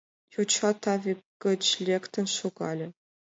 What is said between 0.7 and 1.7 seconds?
таве гыч